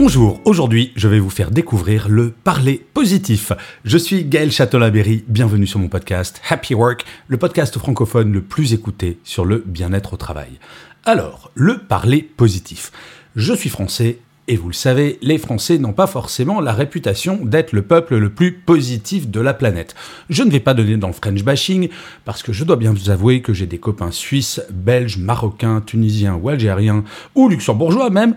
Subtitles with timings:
[0.00, 3.50] Bonjour, aujourd'hui je vais vous faire découvrir le parler positif.
[3.84, 8.74] Je suis Gaël Châtelain-Berry, bienvenue sur mon podcast Happy Work, le podcast francophone le plus
[8.74, 10.60] écouté sur le bien-être au travail.
[11.04, 12.92] Alors, le parler positif.
[13.34, 17.72] Je suis français et vous le savez, les Français n'ont pas forcément la réputation d'être
[17.72, 19.94] le peuple le plus positif de la planète.
[20.30, 21.90] Je ne vais pas donner dans le French bashing,
[22.24, 26.36] parce que je dois bien vous avouer que j'ai des copains suisses, belges, marocains, tunisiens
[26.36, 27.04] ou algériens,
[27.34, 28.36] ou luxembourgeois même,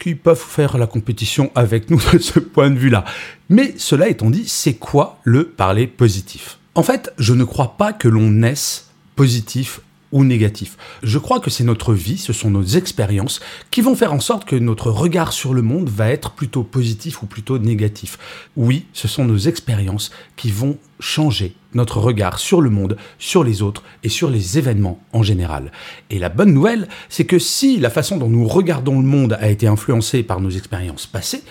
[0.00, 3.04] qui peuvent faire la compétition avec nous de ce point de vue-là.
[3.48, 6.58] Mais cela étant dit, c'est quoi le parler positif?
[6.74, 9.80] En fait, je ne crois pas que l'on naisse positif
[10.12, 10.76] ou négatif.
[11.02, 14.44] Je crois que c'est notre vie, ce sont nos expériences qui vont faire en sorte
[14.44, 18.18] que notre regard sur le monde va être plutôt positif ou plutôt négatif.
[18.56, 23.62] Oui, ce sont nos expériences qui vont changer notre regard sur le monde, sur les
[23.62, 25.70] autres et sur les événements en général.
[26.10, 29.48] Et la bonne nouvelle, c'est que si la façon dont nous regardons le monde a
[29.48, 31.42] été influencée par nos expériences passées,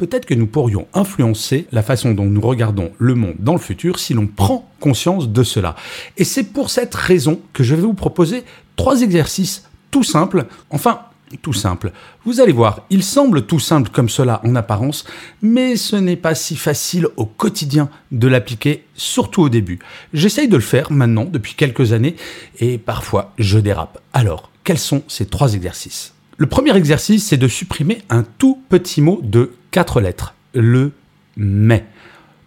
[0.00, 3.98] peut-être que nous pourrions influencer la façon dont nous regardons le monde dans le futur
[3.98, 5.76] si l'on prend conscience de cela.
[6.16, 8.44] Et c'est pour cette raison que je vais vous proposer
[8.76, 11.00] trois exercices tout simples, enfin
[11.42, 11.92] tout simples.
[12.24, 15.04] Vous allez voir, il semble tout simple comme cela en apparence,
[15.42, 19.80] mais ce n'est pas si facile au quotidien de l'appliquer, surtout au début.
[20.14, 22.16] J'essaye de le faire maintenant depuis quelques années
[22.58, 24.00] et parfois je dérape.
[24.14, 26.14] Alors, quels sont ces trois exercices?
[26.40, 30.92] Le premier exercice, c'est de supprimer un tout petit mot de quatre lettres, le
[31.36, 31.84] mais.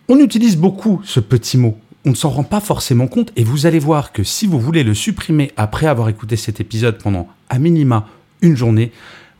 [0.10, 1.78] On utilise beaucoup ce petit mot.
[2.03, 4.84] On ne s'en rend pas forcément compte et vous allez voir que si vous voulez
[4.84, 8.08] le supprimer après avoir écouté cet épisode pendant à minima
[8.42, 8.92] une journée,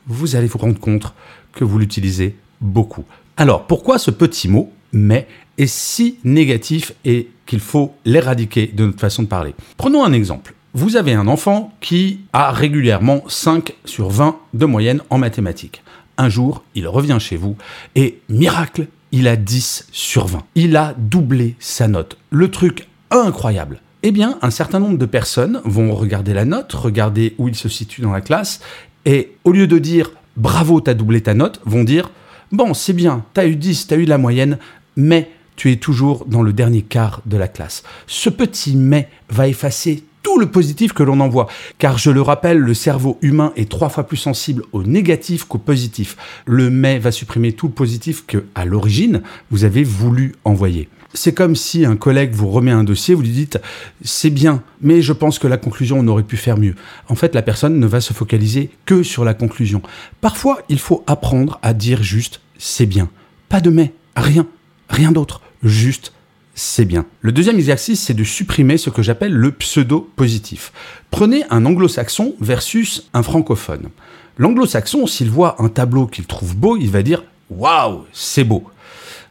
[0.06, 1.12] vous allez vous rendre compte
[1.52, 3.04] que vous l'utilisez beaucoup.
[3.36, 5.26] Alors pourquoi ce petit mot mais
[5.58, 9.52] est si négatif et qu'il faut l'éradiquer de notre façon de parler?
[9.76, 10.54] Prenons un exemple.
[10.76, 15.84] Vous avez un enfant qui a régulièrement 5 sur 20 de moyenne en mathématiques.
[16.18, 17.56] Un jour, il revient chez vous
[17.94, 20.42] et, miracle, il a 10 sur 20.
[20.56, 22.18] Il a doublé sa note.
[22.30, 23.82] Le truc incroyable.
[24.02, 27.68] Eh bien, un certain nombre de personnes vont regarder la note, regarder où il se
[27.68, 28.60] situe dans la classe,
[29.04, 32.10] et au lieu de dire bravo, t'as doublé ta note, vont dire
[32.50, 34.58] bon, c'est bien, t'as eu 10, t'as eu la moyenne,
[34.96, 37.84] mais tu es toujours dans le dernier quart de la classe.
[38.08, 41.46] Ce petit mais va effacer tout le positif que l'on envoie.
[41.78, 45.58] Car je le rappelle, le cerveau humain est trois fois plus sensible au négatif qu'au
[45.58, 46.16] positif.
[46.46, 50.88] Le mais va supprimer tout le positif que, à l'origine, vous avez voulu envoyer.
[51.12, 53.60] C'est comme si un collègue vous remet un dossier, vous lui dites
[54.02, 56.74] c'est bien, mais je pense que la conclusion on aurait pu faire mieux.
[57.08, 59.80] En fait, la personne ne va se focaliser que sur la conclusion.
[60.20, 63.10] Parfois, il faut apprendre à dire juste c'est bien.
[63.48, 64.46] Pas de mais, rien,
[64.88, 66.12] rien d'autre, juste
[66.54, 67.06] c'est bien.
[67.20, 70.72] Le deuxième exercice, c'est de supprimer ce que j'appelle le pseudo-positif.
[71.10, 73.90] Prenez un anglo-saxon versus un francophone.
[74.38, 78.64] L'anglo-saxon, s'il voit un tableau qu'il trouve beau, il va dire Waouh, c'est beau.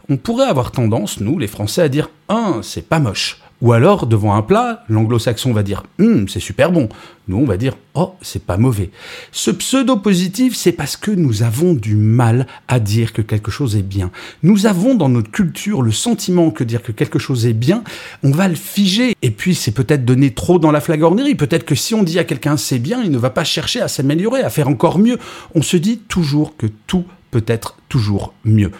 [0.09, 3.39] On pourrait avoir tendance, nous, les Français, à dire Ah, c'est pas moche.
[3.61, 6.89] Ou alors, devant un plat, l'anglo-saxon va dire hum, c'est super bon.
[7.29, 8.89] Nous, on va dire oh, c'est pas mauvais.
[9.31, 13.83] Ce pseudo-positif, c'est parce que nous avons du mal à dire que quelque chose est
[13.83, 14.11] bien.
[14.43, 17.83] Nous avons dans notre culture le sentiment que dire que quelque chose est bien,
[18.23, 19.15] on va le figer.
[19.21, 21.35] Et puis, c'est peut-être donné trop dans la flagornerie.
[21.35, 23.87] Peut-être que si on dit à quelqu'un c'est bien, il ne va pas chercher à
[23.87, 25.17] s'améliorer, à faire encore mieux.
[25.55, 28.71] On se dit toujours que tout peut être toujours mieux.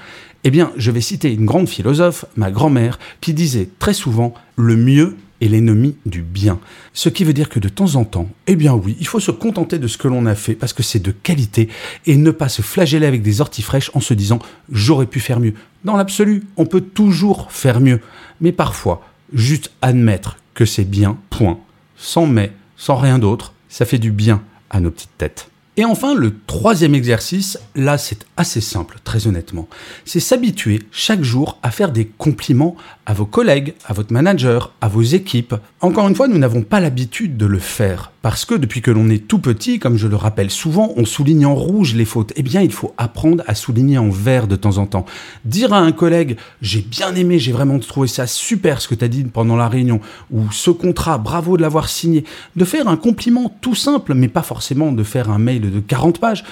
[0.45, 4.75] Eh bien, je vais citer une grande philosophe, ma grand-mère, qui disait très souvent le
[4.75, 6.59] mieux est l'ennemi du bien.
[6.93, 9.31] Ce qui veut dire que de temps en temps, eh bien oui, il faut se
[9.31, 11.69] contenter de ce que l'on a fait parce que c'est de qualité
[12.05, 14.39] et ne pas se flageller avec des orties fraîches en se disant
[14.69, 15.53] j'aurais pu faire mieux.
[15.85, 18.01] Dans l'absolu, on peut toujours faire mieux,
[18.41, 21.59] mais parfois, juste admettre que c'est bien, point,
[21.95, 25.49] sans mais, sans rien d'autre, ça fait du bien à nos petites têtes.
[25.75, 29.67] Et enfin, le troisième exercice, là c'est assez simple, très honnêtement,
[30.05, 32.75] c'est s'habituer chaque jour à faire des compliments
[33.07, 35.55] à vos collègues, à votre manager, à vos équipes.
[35.81, 39.09] Encore une fois, nous n'avons pas l'habitude de le faire Parce que depuis que l'on
[39.09, 42.31] est tout petit, comme je le rappelle souvent, on souligne en rouge les fautes.
[42.37, 45.05] Eh bien, il faut apprendre à souligner en vert de temps en temps.
[45.43, 49.03] Dire à un collègue, j'ai bien aimé, j'ai vraiment trouvé ça super ce que tu
[49.03, 49.99] as dit pendant la réunion,
[50.31, 52.23] ou ce contrat, bravo de l'avoir signé.
[52.55, 56.19] De faire un compliment tout simple, mais pas forcément de faire un mail de 40
[56.19, 56.45] pages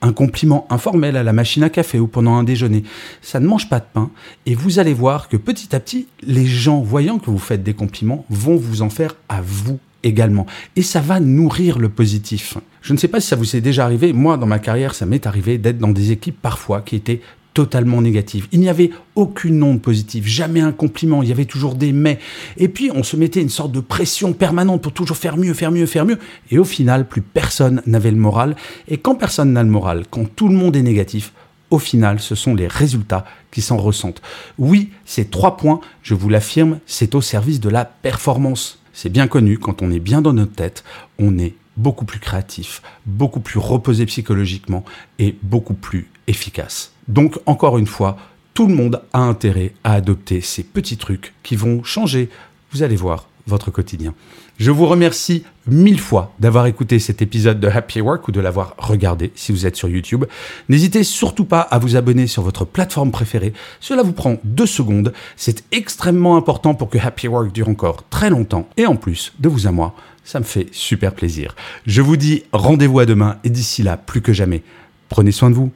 [0.00, 2.84] un compliment informel à la machine à café ou pendant un déjeuner.
[3.20, 4.10] Ça ne mange pas de pain
[4.46, 7.74] et vous allez voir que petit à petit, les gens voyant que vous faites des
[7.74, 10.46] compliments vont vous en faire à vous également.
[10.76, 12.58] Et ça va nourrir le positif.
[12.82, 15.06] Je ne sais pas si ça vous est déjà arrivé, moi dans ma carrière ça
[15.06, 17.20] m'est arrivé d'être dans des équipes parfois qui étaient
[17.54, 18.46] totalement négative.
[18.52, 22.20] Il n'y avait aucune onde positive, jamais un compliment, il y avait toujours des mais.
[22.56, 25.72] Et puis on se mettait une sorte de pression permanente pour toujours faire mieux, faire
[25.72, 26.18] mieux, faire mieux.
[26.52, 28.54] Et au final, plus personne n'avait le moral.
[28.86, 31.32] Et quand personne n'a le moral, quand tout le monde est négatif,
[31.70, 34.22] au final, ce sont les résultats qui s'en ressentent.
[34.58, 38.78] Oui, ces trois points, je vous l'affirme, c'est au service de la performance.
[39.00, 40.82] C'est bien connu, quand on est bien dans notre tête,
[41.20, 44.84] on est beaucoup plus créatif, beaucoup plus reposé psychologiquement
[45.20, 46.92] et beaucoup plus efficace.
[47.06, 48.18] Donc encore une fois,
[48.54, 52.28] tout le monde a intérêt à adopter ces petits trucs qui vont changer,
[52.72, 54.14] vous allez voir, votre quotidien.
[54.58, 58.74] Je vous remercie mille fois d'avoir écouté cet épisode de Happy Work ou de l'avoir
[58.78, 60.24] regardé si vous êtes sur YouTube.
[60.68, 63.52] N'hésitez surtout pas à vous abonner sur votre plateforme préférée.
[63.80, 65.12] Cela vous prend deux secondes.
[65.36, 68.68] C'est extrêmement important pour que Happy Work dure encore très longtemps.
[68.76, 71.56] Et en plus, de vous à moi, ça me fait super plaisir.
[71.86, 74.62] Je vous dis rendez-vous à demain et d'ici là, plus que jamais,
[75.08, 75.70] prenez soin de vous.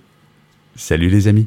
[0.77, 1.47] Salut les amis.